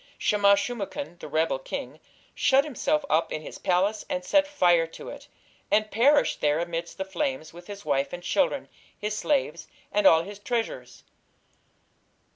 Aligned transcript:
Shamash 0.17 0.63
shum 0.63 0.79
ukin, 0.79 1.19
the 1.19 1.27
rebel 1.27 1.59
king, 1.59 1.99
shut 2.33 2.63
himself 2.63 3.05
up 3.07 3.31
in 3.31 3.43
his 3.43 3.59
palace 3.59 4.03
and 4.09 4.25
set 4.25 4.47
fire 4.47 4.87
to 4.87 5.09
it, 5.09 5.27
and 5.69 5.91
perished 5.91 6.41
there 6.41 6.57
amidst 6.57 6.97
the 6.97 7.05
flames 7.05 7.53
with 7.53 7.67
his 7.67 7.85
wife 7.85 8.11
and 8.11 8.23
children, 8.23 8.67
his 8.97 9.15
slaves 9.15 9.67
and 9.91 10.07
all 10.07 10.23
his 10.23 10.39
treasures. 10.39 11.03